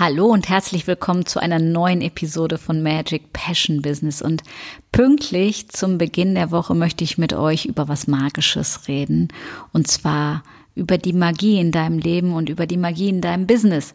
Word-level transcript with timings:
Hallo 0.00 0.26
und 0.26 0.48
herzlich 0.48 0.86
willkommen 0.86 1.26
zu 1.26 1.40
einer 1.40 1.58
neuen 1.58 2.02
Episode 2.02 2.56
von 2.56 2.84
Magic 2.84 3.32
Passion 3.32 3.82
Business. 3.82 4.22
Und 4.22 4.44
pünktlich 4.92 5.70
zum 5.70 5.98
Beginn 5.98 6.36
der 6.36 6.52
Woche 6.52 6.76
möchte 6.76 7.02
ich 7.02 7.18
mit 7.18 7.32
euch 7.32 7.64
über 7.64 7.88
was 7.88 8.06
Magisches 8.06 8.86
reden. 8.86 9.26
Und 9.72 9.88
zwar 9.88 10.44
über 10.76 10.98
die 10.98 11.12
Magie 11.12 11.58
in 11.58 11.72
deinem 11.72 11.98
Leben 11.98 12.32
und 12.32 12.48
über 12.48 12.64
die 12.68 12.76
Magie 12.76 13.08
in 13.08 13.20
deinem 13.20 13.48
Business. 13.48 13.92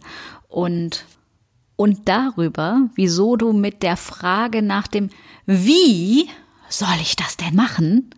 Und, 0.50 1.06
und 1.78 2.10
darüber, 2.10 2.82
wieso 2.96 3.38
du 3.38 3.54
mit 3.54 3.82
der 3.82 3.96
Frage 3.96 4.62
nach 4.62 4.88
dem 4.88 5.10
Wie 5.46 6.28
soll 6.68 6.98
ich 7.02 7.16
das 7.16 7.38
denn 7.38 7.56
machen, 7.56 8.14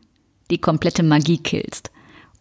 die 0.49 0.57
komplette 0.57 1.03
Magie 1.03 1.37
killst. 1.37 1.91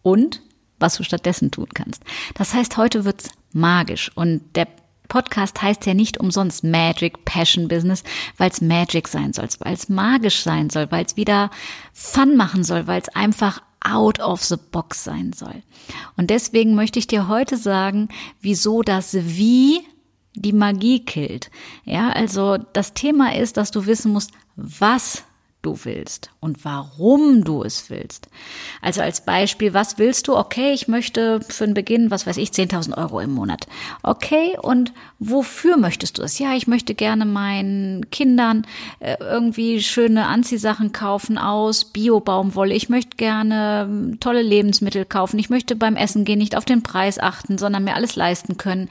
Und 0.01 0.41
was 0.79 0.95
du 0.95 1.03
stattdessen 1.03 1.51
tun 1.51 1.67
kannst. 1.71 2.03
Das 2.33 2.55
heißt, 2.55 2.77
heute 2.77 3.05
wird's 3.05 3.29
magisch 3.53 4.11
und 4.15 4.41
der 4.55 4.67
Podcast 5.15 5.61
heißt 5.61 5.85
ja 5.85 5.93
nicht 5.93 6.19
umsonst 6.19 6.65
Magic 6.65 7.23
Passion 7.23 7.69
Business, 7.69 8.03
weil 8.35 8.49
es 8.49 8.59
Magic 8.59 9.07
sein 9.07 9.31
soll, 9.31 9.47
weil 9.59 9.73
es 9.73 9.87
magisch 9.87 10.43
sein 10.43 10.69
soll, 10.69 10.91
weil 10.91 11.05
es 11.05 11.15
wieder 11.15 11.51
Fun 11.93 12.35
machen 12.35 12.65
soll, 12.65 12.85
weil 12.85 13.01
es 13.01 13.07
einfach 13.15 13.61
out 13.79 14.19
of 14.19 14.43
the 14.43 14.57
box 14.57 15.05
sein 15.05 15.31
soll. 15.31 15.63
Und 16.17 16.31
deswegen 16.31 16.75
möchte 16.75 16.99
ich 16.99 17.07
dir 17.07 17.29
heute 17.29 17.55
sagen, 17.55 18.09
wieso 18.41 18.81
das 18.81 19.13
Wie 19.13 19.87
die 20.33 20.51
Magie 20.51 21.05
killt. 21.05 21.49
Ja, 21.85 22.09
also 22.09 22.57
das 22.73 22.93
Thema 22.93 23.35
ist, 23.35 23.55
dass 23.55 23.71
du 23.71 23.85
wissen 23.85 24.11
musst, 24.11 24.31
was 24.57 25.23
du 25.65 25.77
willst 25.83 26.29
und 26.39 26.63
warum 26.63 27.43
du 27.43 27.63
es 27.63 27.89
willst. 27.89 28.27
Also 28.81 29.01
als 29.01 29.25
Beispiel, 29.25 29.73
was 29.73 29.97
willst 29.97 30.27
du? 30.27 30.35
Okay, 30.35 30.73
ich 30.73 30.87
möchte 30.87 31.41
für 31.41 31.65
den 31.65 31.73
Beginn, 31.73 32.11
was 32.11 32.27
weiß 32.27 32.37
ich, 32.37 32.49
10.000 32.49 32.97
Euro 32.97 33.19
im 33.19 33.31
Monat. 33.31 33.67
Okay, 34.03 34.57
und 34.61 34.93
wofür 35.19 35.77
möchtest 35.77 36.17
du 36.17 36.21
es? 36.21 36.37
Ja, 36.39 36.53
ich 36.55 36.67
möchte 36.67 36.93
gerne 36.93 37.25
meinen 37.25 38.09
Kindern 38.11 38.67
äh, 38.99 39.17
irgendwie 39.19 39.81
schöne 39.81 40.27
Anziehsachen 40.27 40.91
kaufen 40.91 41.37
aus 41.37 41.85
Bio-Baumwolle. 41.85 42.75
Ich 42.75 42.89
möchte 42.89 43.17
gerne 43.17 43.87
ähm, 43.89 44.19
tolle 44.19 44.41
Lebensmittel 44.41 45.05
kaufen. 45.05 45.39
Ich 45.39 45.49
möchte 45.49 45.75
beim 45.75 45.95
Essen 45.95 46.25
gehen 46.25 46.39
nicht 46.39 46.55
auf 46.55 46.65
den 46.65 46.83
Preis 46.83 47.19
achten, 47.19 47.57
sondern 47.57 47.83
mir 47.83 47.95
alles 47.95 48.15
leisten 48.15 48.57
können, 48.57 48.89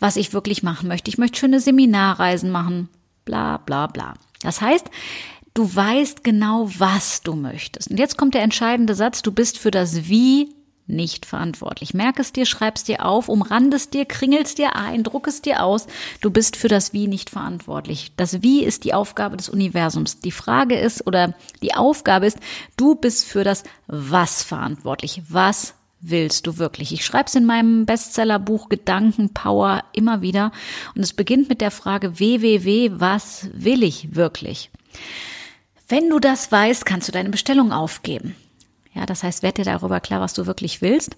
was 0.00 0.16
ich 0.16 0.32
wirklich 0.32 0.62
machen 0.62 0.88
möchte. 0.88 1.10
Ich 1.10 1.18
möchte 1.18 1.38
schöne 1.38 1.60
Seminarreisen 1.60 2.50
machen. 2.50 2.88
Bla, 3.24 3.58
bla, 3.58 3.86
bla. 3.86 4.14
Das 4.42 4.60
heißt, 4.60 4.90
Du 5.54 5.74
weißt 5.74 6.24
genau, 6.24 6.68
was 6.78 7.22
du 7.22 7.34
möchtest. 7.34 7.90
Und 7.90 7.98
jetzt 7.98 8.16
kommt 8.16 8.34
der 8.34 8.42
entscheidende 8.42 8.94
Satz, 8.94 9.22
du 9.22 9.32
bist 9.32 9.58
für 9.58 9.70
das 9.70 10.08
Wie 10.08 10.54
nicht 10.88 11.26
verantwortlich. 11.26 11.94
Merk 11.94 12.18
es 12.18 12.32
dir, 12.32 12.46
schreib 12.46 12.76
es 12.76 12.84
dir 12.84 13.04
auf, 13.04 13.28
umrandest 13.28 13.92
dir, 13.94 14.06
kringelst 14.06 14.58
dir 14.58 14.74
ein, 14.74 15.04
druck 15.04 15.26
es 15.26 15.42
dir 15.42 15.62
aus. 15.62 15.86
Du 16.20 16.30
bist 16.30 16.56
für 16.56 16.68
das 16.68 16.92
Wie 16.92 17.06
nicht 17.06 17.30
verantwortlich. 17.30 18.12
Das 18.16 18.42
Wie 18.42 18.64
ist 18.64 18.84
die 18.84 18.94
Aufgabe 18.94 19.36
des 19.36 19.48
Universums. 19.48 20.20
Die 20.20 20.32
Frage 20.32 20.78
ist 20.78 21.06
oder 21.06 21.34
die 21.62 21.74
Aufgabe 21.74 22.26
ist, 22.26 22.38
du 22.76 22.94
bist 22.94 23.26
für 23.26 23.44
das 23.44 23.64
Was 23.86 24.42
verantwortlich. 24.42 25.22
Was 25.28 25.74
willst 26.00 26.46
du 26.46 26.58
wirklich? 26.58 26.92
Ich 26.92 27.04
schreibe 27.04 27.26
es 27.26 27.34
in 27.34 27.44
meinem 27.44 27.84
Bestsellerbuch 27.84 28.68
Gedankenpower 28.68 29.84
immer 29.92 30.22
wieder 30.22 30.52
und 30.94 31.02
es 31.02 31.12
beginnt 31.12 31.48
mit 31.48 31.60
der 31.60 31.70
Frage 31.70 32.18
www, 32.18 32.92
was 32.94 33.48
will 33.52 33.82
ich 33.82 34.14
wirklich? 34.14 34.70
Wenn 35.88 36.10
du 36.10 36.18
das 36.18 36.52
weißt, 36.52 36.84
kannst 36.84 37.08
du 37.08 37.12
deine 37.12 37.30
Bestellung 37.30 37.72
aufgeben. 37.72 38.36
Ja, 38.94 39.06
das 39.06 39.22
heißt, 39.22 39.42
werd 39.42 39.58
dir 39.58 39.64
darüber 39.64 40.00
klar, 40.00 40.20
was 40.20 40.34
du 40.34 40.46
wirklich 40.46 40.82
willst. 40.82 41.16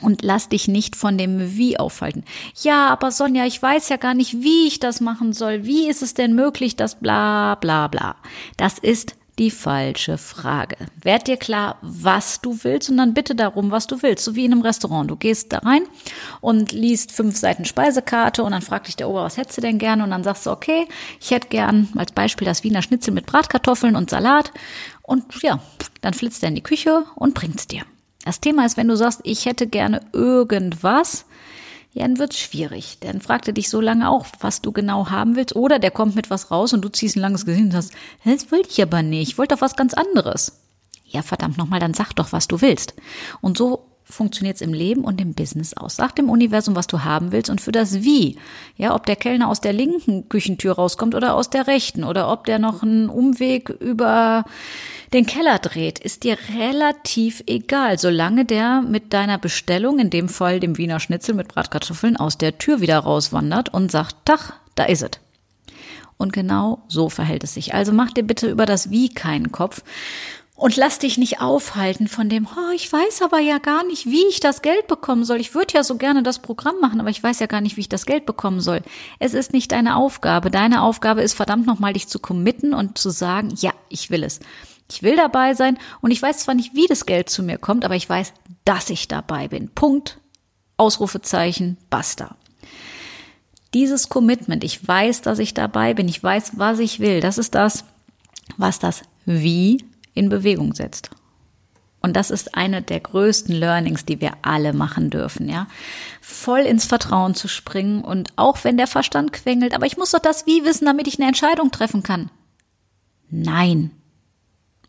Und 0.00 0.22
lass 0.22 0.48
dich 0.48 0.66
nicht 0.66 0.96
von 0.96 1.16
dem 1.16 1.56
Wie 1.56 1.78
aufhalten. 1.78 2.24
Ja, 2.62 2.88
aber 2.88 3.12
Sonja, 3.12 3.46
ich 3.46 3.62
weiß 3.62 3.88
ja 3.90 3.96
gar 3.96 4.14
nicht, 4.14 4.42
wie 4.42 4.66
ich 4.66 4.80
das 4.80 5.00
machen 5.00 5.32
soll. 5.32 5.64
Wie 5.64 5.88
ist 5.88 6.02
es 6.02 6.14
denn 6.14 6.34
möglich, 6.34 6.74
dass 6.74 6.98
bla 6.98 7.54
bla 7.54 7.86
bla. 7.86 8.16
Das 8.56 8.78
ist 8.78 9.14
die 9.38 9.50
falsche 9.50 10.16
Frage. 10.18 10.76
Werd 11.02 11.26
dir 11.26 11.36
klar, 11.36 11.78
was 11.82 12.40
du 12.40 12.58
willst 12.62 12.88
und 12.90 12.98
dann 12.98 13.14
bitte 13.14 13.34
darum, 13.34 13.70
was 13.70 13.86
du 13.86 14.02
willst. 14.02 14.24
So 14.24 14.36
wie 14.36 14.44
in 14.44 14.52
einem 14.52 14.62
Restaurant. 14.62 15.10
Du 15.10 15.16
gehst 15.16 15.52
da 15.52 15.58
rein 15.58 15.82
und 16.40 16.72
liest 16.72 17.12
fünf 17.12 17.36
Seiten 17.36 17.64
Speisekarte 17.64 18.42
und 18.44 18.52
dann 18.52 18.62
fragt 18.62 18.88
dich 18.88 18.96
der 18.96 19.08
Ober, 19.08 19.24
was 19.24 19.36
hättest 19.36 19.58
du 19.58 19.62
denn 19.62 19.78
gerne? 19.78 20.04
Und 20.04 20.10
dann 20.10 20.24
sagst 20.24 20.46
du, 20.46 20.50
okay, 20.50 20.86
ich 21.20 21.30
hätte 21.30 21.48
gern 21.48 21.88
als 21.96 22.12
Beispiel 22.12 22.46
das 22.46 22.62
Wiener 22.62 22.82
Schnitzel 22.82 23.12
mit 23.12 23.26
Bratkartoffeln 23.26 23.96
und 23.96 24.10
Salat. 24.10 24.52
Und 25.02 25.42
ja, 25.42 25.60
dann 26.00 26.14
flitzt 26.14 26.42
er 26.42 26.50
in 26.50 26.54
die 26.54 26.62
Küche 26.62 27.04
und 27.16 27.34
bringt's 27.34 27.66
dir. 27.66 27.82
Das 28.24 28.40
Thema 28.40 28.64
ist, 28.64 28.76
wenn 28.76 28.88
du 28.88 28.96
sagst, 28.96 29.20
ich 29.24 29.44
hätte 29.46 29.66
gerne 29.66 30.00
irgendwas, 30.12 31.26
ja, 31.94 32.02
dann 32.02 32.18
wird's 32.18 32.40
schwierig. 32.40 32.98
Dann 33.00 33.20
fragt 33.20 33.46
er 33.46 33.54
dich 33.54 33.70
so 33.70 33.80
lange 33.80 34.10
auch, 34.10 34.26
was 34.40 34.60
du 34.60 34.72
genau 34.72 35.10
haben 35.10 35.36
willst. 35.36 35.54
Oder 35.54 35.78
der 35.78 35.92
kommt 35.92 36.16
mit 36.16 36.28
was 36.28 36.50
raus 36.50 36.72
und 36.72 36.82
du 36.82 36.88
ziehst 36.88 37.16
ein 37.16 37.20
langes 37.20 37.46
Gesicht 37.46 37.64
und 37.64 37.70
sagst, 37.70 37.92
das 38.24 38.50
wollte 38.50 38.68
ich 38.68 38.82
aber 38.82 39.02
nicht. 39.02 39.28
Ich 39.28 39.38
wollte 39.38 39.54
doch 39.54 39.60
was 39.60 39.76
ganz 39.76 39.94
anderes. 39.94 40.60
Ja, 41.06 41.22
verdammt 41.22 41.56
nochmal, 41.56 41.78
dann 41.78 41.94
sag 41.94 42.12
doch, 42.14 42.32
was 42.32 42.48
du 42.48 42.60
willst. 42.60 42.94
Und 43.40 43.56
so 43.56 43.83
funktioniert 44.14 44.56
es 44.56 44.62
im 44.62 44.72
Leben 44.72 45.04
und 45.04 45.20
im 45.20 45.34
Business 45.34 45.74
aus. 45.74 45.96
Sag 45.96 46.16
dem 46.16 46.30
Universum, 46.30 46.74
was 46.76 46.86
du 46.86 47.04
haben 47.04 47.32
willst 47.32 47.50
und 47.50 47.60
für 47.60 47.72
das 47.72 48.02
Wie. 48.02 48.38
Ja, 48.76 48.94
ob 48.94 49.06
der 49.06 49.16
Kellner 49.16 49.48
aus 49.48 49.60
der 49.60 49.72
linken 49.72 50.28
Küchentür 50.28 50.74
rauskommt 50.74 51.14
oder 51.14 51.34
aus 51.34 51.50
der 51.50 51.66
rechten 51.66 52.04
oder 52.04 52.30
ob 52.30 52.44
der 52.44 52.58
noch 52.58 52.82
einen 52.82 53.08
Umweg 53.08 53.68
über 53.68 54.44
den 55.12 55.26
Keller 55.26 55.58
dreht, 55.58 55.98
ist 55.98 56.24
dir 56.24 56.36
relativ 56.56 57.42
egal, 57.46 57.98
solange 57.98 58.44
der 58.44 58.82
mit 58.82 59.12
deiner 59.12 59.38
Bestellung, 59.38 59.98
in 59.98 60.10
dem 60.10 60.28
Fall 60.28 60.60
dem 60.60 60.78
Wiener 60.78 61.00
Schnitzel 61.00 61.34
mit 61.34 61.48
Bratkartoffeln, 61.48 62.16
aus 62.16 62.38
der 62.38 62.58
Tür 62.58 62.80
wieder 62.80 62.98
rauswandert 62.98 63.72
und 63.72 63.90
sagt, 63.90 64.16
Tach, 64.24 64.54
da 64.74 64.84
ist 64.84 65.02
es. 65.02 65.10
Und 66.16 66.32
genau 66.32 66.84
so 66.88 67.08
verhält 67.08 67.44
es 67.44 67.54
sich. 67.54 67.74
Also 67.74 67.92
mach 67.92 68.12
dir 68.12 68.22
bitte 68.22 68.48
über 68.48 68.66
das 68.66 68.90
Wie 68.90 69.08
keinen 69.08 69.52
Kopf 69.52 69.82
und 70.64 70.76
lass 70.76 70.98
dich 70.98 71.18
nicht 71.18 71.42
aufhalten 71.42 72.08
von 72.08 72.30
dem, 72.30 72.46
oh, 72.46 72.72
ich 72.74 72.90
weiß 72.90 73.20
aber 73.20 73.38
ja 73.38 73.58
gar 73.58 73.84
nicht, 73.84 74.06
wie 74.06 74.26
ich 74.28 74.40
das 74.40 74.62
Geld 74.62 74.86
bekommen 74.86 75.26
soll. 75.26 75.38
Ich 75.38 75.54
würde 75.54 75.74
ja 75.74 75.84
so 75.84 75.98
gerne 75.98 76.22
das 76.22 76.38
Programm 76.38 76.76
machen, 76.80 77.00
aber 77.00 77.10
ich 77.10 77.22
weiß 77.22 77.38
ja 77.40 77.46
gar 77.46 77.60
nicht, 77.60 77.76
wie 77.76 77.82
ich 77.82 77.90
das 77.90 78.06
Geld 78.06 78.24
bekommen 78.24 78.62
soll. 78.62 78.80
Es 79.18 79.34
ist 79.34 79.52
nicht 79.52 79.72
deine 79.72 79.94
Aufgabe. 79.94 80.50
Deine 80.50 80.80
Aufgabe 80.80 81.20
ist 81.20 81.34
verdammt 81.34 81.66
nochmal, 81.66 81.92
dich 81.92 82.08
zu 82.08 82.18
committen 82.18 82.72
und 82.72 82.96
zu 82.96 83.10
sagen, 83.10 83.52
ja, 83.58 83.72
ich 83.90 84.08
will 84.08 84.24
es. 84.24 84.40
Ich 84.90 85.02
will 85.02 85.16
dabei 85.16 85.52
sein 85.52 85.76
und 86.00 86.12
ich 86.12 86.22
weiß 86.22 86.38
zwar 86.38 86.54
nicht, 86.54 86.74
wie 86.74 86.86
das 86.86 87.04
Geld 87.04 87.28
zu 87.28 87.42
mir 87.42 87.58
kommt, 87.58 87.84
aber 87.84 87.96
ich 87.96 88.08
weiß, 88.08 88.32
dass 88.64 88.88
ich 88.88 89.06
dabei 89.06 89.48
bin. 89.48 89.68
Punkt. 89.68 90.18
Ausrufezeichen, 90.78 91.76
basta. 91.90 92.36
Dieses 93.74 94.08
Commitment, 94.08 94.64
ich 94.64 94.88
weiß, 94.88 95.20
dass 95.20 95.40
ich 95.40 95.52
dabei 95.52 95.92
bin, 95.92 96.08
ich 96.08 96.22
weiß, 96.22 96.52
was 96.56 96.78
ich 96.78 97.00
will, 97.00 97.20
das 97.20 97.36
ist 97.36 97.54
das, 97.54 97.84
was 98.56 98.78
das 98.78 99.02
Wie 99.26 99.84
in 100.14 100.28
Bewegung 100.28 100.74
setzt. 100.74 101.10
Und 102.00 102.14
das 102.14 102.30
ist 102.30 102.54
eine 102.54 102.82
der 102.82 103.00
größten 103.00 103.54
Learnings, 103.54 104.04
die 104.04 104.20
wir 104.20 104.32
alle 104.42 104.72
machen 104.72 105.10
dürfen, 105.10 105.48
ja. 105.48 105.66
Voll 106.20 106.60
ins 106.60 106.84
Vertrauen 106.84 107.34
zu 107.34 107.48
springen 107.48 108.02
und 108.02 108.32
auch 108.36 108.62
wenn 108.62 108.76
der 108.76 108.86
Verstand 108.86 109.32
quengelt, 109.32 109.74
aber 109.74 109.86
ich 109.86 109.96
muss 109.96 110.10
doch 110.10 110.18
das 110.18 110.46
Wie 110.46 110.64
wissen, 110.64 110.84
damit 110.84 111.08
ich 111.08 111.18
eine 111.18 111.28
Entscheidung 111.28 111.70
treffen 111.70 112.02
kann. 112.02 112.30
Nein, 113.30 113.90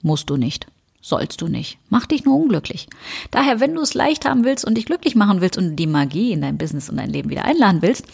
Musst 0.05 0.29
du 0.29 0.37
nicht. 0.37 0.67
Sollst 1.01 1.41
du 1.41 1.47
nicht. 1.47 1.79
Mach 1.89 2.05
dich 2.05 2.25
nur 2.25 2.35
unglücklich. 2.35 2.87
Daher, 3.31 3.59
wenn 3.59 3.73
du 3.73 3.81
es 3.81 3.95
leicht 3.95 4.23
haben 4.23 4.43
willst 4.43 4.63
und 4.63 4.75
dich 4.75 4.85
glücklich 4.85 5.15
machen 5.15 5.41
willst 5.41 5.57
und 5.57 5.77
die 5.77 5.87
Magie 5.87 6.31
in 6.31 6.41
dein 6.41 6.59
Business 6.59 6.91
und 6.91 6.97
dein 6.97 7.09
Leben 7.09 7.31
wieder 7.31 7.43
einladen 7.43 7.81
willst, 7.81 8.05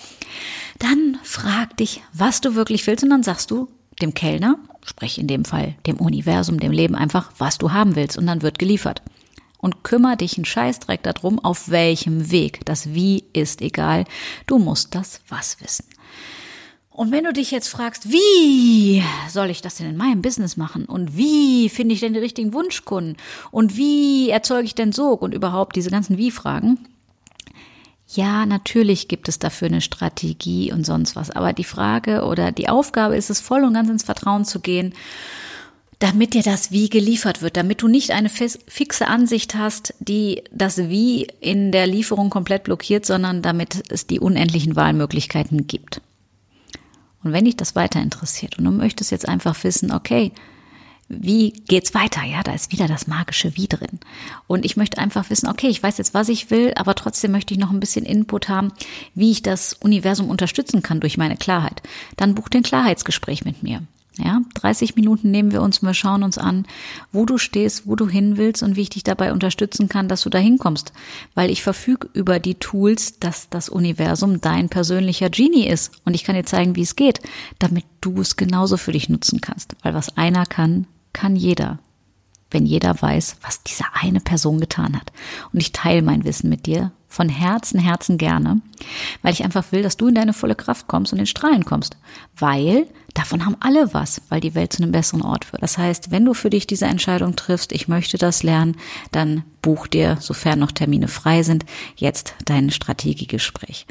dann 0.79 1.17
frag 1.21 1.75
dich, 1.75 2.01
was 2.13 2.39
du 2.39 2.55
wirklich 2.55 2.87
willst 2.87 3.03
und 3.03 3.09
dann 3.09 3.23
sagst 3.23 3.51
du 3.51 3.67
dem 4.01 4.13
Kellner, 4.13 4.57
sprich 4.83 5.17
in 5.17 5.27
dem 5.27 5.45
Fall 5.45 5.75
dem 5.85 5.97
Universum, 5.97 6.59
dem 6.59 6.71
Leben 6.71 6.95
einfach, 6.95 7.31
was 7.37 7.57
du 7.57 7.71
haben 7.71 7.95
willst 7.95 8.17
und 8.17 8.27
dann 8.27 8.41
wird 8.41 8.59
geliefert. 8.59 9.01
Und 9.57 9.83
kümmere 9.83 10.17
dich 10.17 10.37
einen 10.37 10.45
Scheißdreck 10.45 11.03
darum, 11.03 11.37
auf 11.37 11.69
welchem 11.69 12.31
Weg. 12.31 12.65
Das 12.65 12.93
Wie 12.93 13.25
ist 13.33 13.61
egal. 13.61 14.05
Du 14.47 14.57
musst 14.57 14.95
das 14.95 15.21
Was 15.29 15.61
wissen. 15.61 15.85
Und 16.89 17.11
wenn 17.11 17.23
du 17.23 17.31
dich 17.31 17.51
jetzt 17.51 17.69
fragst, 17.69 18.11
wie 18.11 19.01
soll 19.29 19.49
ich 19.49 19.61
das 19.61 19.75
denn 19.75 19.87
in 19.87 19.97
meinem 19.97 20.21
Business 20.21 20.57
machen? 20.57 20.85
Und 20.85 21.15
wie 21.15 21.69
finde 21.69 21.93
ich 21.93 22.01
denn 22.01 22.13
die 22.13 22.19
richtigen 22.19 22.53
Wunschkunden? 22.53 23.15
Und 23.49 23.77
wie 23.77 24.29
erzeuge 24.29 24.65
ich 24.65 24.75
denn 24.75 24.91
Sog? 24.91 25.21
Und 25.21 25.33
überhaupt 25.33 25.75
diese 25.75 25.89
ganzen 25.89 26.17
Wie-Fragen. 26.17 26.79
Ja, 28.13 28.45
natürlich 28.45 29.07
gibt 29.07 29.29
es 29.29 29.39
dafür 29.39 29.69
eine 29.69 29.79
Strategie 29.79 30.73
und 30.73 30.85
sonst 30.85 31.15
was. 31.15 31.31
Aber 31.31 31.53
die 31.53 31.63
Frage 31.63 32.25
oder 32.25 32.51
die 32.51 32.67
Aufgabe 32.67 33.15
ist 33.15 33.29
es, 33.29 33.39
voll 33.39 33.63
und 33.63 33.73
ganz 33.73 33.89
ins 33.89 34.03
Vertrauen 34.03 34.43
zu 34.43 34.59
gehen, 34.59 34.93
damit 35.99 36.33
dir 36.33 36.43
das 36.43 36.71
Wie 36.71 36.89
geliefert 36.89 37.41
wird, 37.41 37.55
damit 37.55 37.81
du 37.81 37.87
nicht 37.87 38.11
eine 38.11 38.29
fixe 38.29 39.07
Ansicht 39.07 39.55
hast, 39.55 39.93
die 39.99 40.43
das 40.51 40.89
Wie 40.89 41.27
in 41.39 41.71
der 41.71 41.87
Lieferung 41.87 42.29
komplett 42.29 42.63
blockiert, 42.63 43.05
sondern 43.05 43.41
damit 43.41 43.83
es 43.89 44.07
die 44.07 44.19
unendlichen 44.19 44.75
Wahlmöglichkeiten 44.75 45.67
gibt. 45.67 46.01
Und 47.23 47.33
wenn 47.33 47.45
dich 47.45 47.55
das 47.55 47.75
weiter 47.75 48.01
interessiert 48.01 48.57
und 48.57 48.65
du 48.65 48.71
möchtest 48.71 49.11
jetzt 49.11 49.27
einfach 49.29 49.63
wissen, 49.63 49.91
okay, 49.91 50.31
wie 51.19 51.51
geht's 51.67 51.93
weiter? 51.93 52.23
Ja, 52.23 52.41
da 52.43 52.53
ist 52.53 52.71
wieder 52.71 52.87
das 52.87 53.07
magische 53.07 53.55
Wie 53.57 53.67
drin. 53.67 53.99
Und 54.47 54.65
ich 54.65 54.77
möchte 54.77 54.97
einfach 54.97 55.29
wissen, 55.29 55.49
okay, 55.49 55.67
ich 55.67 55.83
weiß 55.83 55.97
jetzt, 55.97 56.13
was 56.13 56.29
ich 56.29 56.49
will, 56.51 56.73
aber 56.75 56.95
trotzdem 56.95 57.31
möchte 57.31 57.53
ich 57.53 57.59
noch 57.59 57.71
ein 57.71 57.79
bisschen 57.79 58.05
Input 58.05 58.47
haben, 58.47 58.71
wie 59.13 59.31
ich 59.31 59.41
das 59.41 59.73
Universum 59.73 60.29
unterstützen 60.29 60.81
kann 60.81 60.99
durch 60.99 61.17
meine 61.17 61.37
Klarheit. 61.37 61.81
Dann 62.15 62.35
buch 62.35 62.49
den 62.49 62.63
Klarheitsgespräch 62.63 63.43
mit 63.43 63.61
mir. 63.61 63.81
Ja, 64.17 64.41
30 64.55 64.95
Minuten 64.95 65.31
nehmen 65.31 65.53
wir 65.53 65.61
uns, 65.61 65.81
wir 65.81 65.93
schauen 65.93 66.23
uns 66.23 66.37
an, 66.37 66.65
wo 67.13 67.25
du 67.25 67.37
stehst, 67.37 67.87
wo 67.87 67.95
du 67.95 68.09
hin 68.09 68.35
willst 68.35 68.61
und 68.61 68.75
wie 68.75 68.81
ich 68.81 68.89
dich 68.89 69.03
dabei 69.03 69.31
unterstützen 69.31 69.87
kann, 69.87 70.09
dass 70.09 70.21
du 70.21 70.29
da 70.29 70.37
hinkommst. 70.37 70.91
Weil 71.33 71.49
ich 71.49 71.63
verfüge 71.63 72.09
über 72.13 72.39
die 72.39 72.55
Tools, 72.55 73.19
dass 73.19 73.49
das 73.49 73.69
Universum 73.69 74.41
dein 74.41 74.67
persönlicher 74.67 75.29
Genie 75.29 75.65
ist. 75.65 75.93
Und 76.03 76.13
ich 76.13 76.25
kann 76.25 76.35
dir 76.35 76.43
zeigen, 76.43 76.75
wie 76.75 76.81
es 76.81 76.97
geht, 76.97 77.21
damit 77.57 77.85
du 78.01 78.19
es 78.19 78.35
genauso 78.35 78.75
für 78.75 78.91
dich 78.91 79.07
nutzen 79.07 79.39
kannst. 79.39 79.75
Weil 79.81 79.93
was 79.93 80.17
einer 80.17 80.45
kann, 80.45 80.87
kann 81.13 81.35
jeder, 81.35 81.79
wenn 82.49 82.65
jeder 82.65 83.01
weiß, 83.01 83.37
was 83.41 83.63
diese 83.63 83.85
eine 83.93 84.19
Person 84.19 84.59
getan 84.59 84.95
hat. 84.95 85.11
Und 85.53 85.59
ich 85.59 85.71
teile 85.71 86.01
mein 86.01 86.23
Wissen 86.23 86.49
mit 86.49 86.65
dir 86.65 86.91
von 87.07 87.27
Herzen, 87.27 87.79
Herzen 87.79 88.17
gerne, 88.17 88.61
weil 89.21 89.33
ich 89.33 89.43
einfach 89.43 89.71
will, 89.71 89.83
dass 89.83 89.97
du 89.97 90.07
in 90.07 90.15
deine 90.15 90.33
volle 90.33 90.55
Kraft 90.55 90.87
kommst 90.87 91.11
und 91.11 91.19
in 91.19 91.25
Strahlen 91.25 91.65
kommst. 91.65 91.97
Weil 92.37 92.87
davon 93.13 93.45
haben 93.45 93.57
alle 93.59 93.93
was, 93.93 94.21
weil 94.29 94.39
die 94.39 94.55
Welt 94.55 94.71
zu 94.71 94.81
einem 94.81 94.93
besseren 94.93 95.21
Ort 95.21 95.51
wird. 95.51 95.61
Das 95.61 95.77
heißt, 95.77 96.11
wenn 96.11 96.23
du 96.23 96.33
für 96.33 96.49
dich 96.49 96.67
diese 96.67 96.85
Entscheidung 96.85 97.35
triffst, 97.35 97.73
ich 97.73 97.89
möchte 97.89 98.17
das 98.17 98.43
lernen, 98.43 98.77
dann 99.11 99.43
buch 99.61 99.87
dir, 99.87 100.17
sofern 100.21 100.59
noch 100.59 100.71
Termine 100.71 101.09
frei 101.09 101.43
sind, 101.43 101.65
jetzt 101.97 102.35
dein 102.45 102.69
Strategiegespräch. 102.69 103.87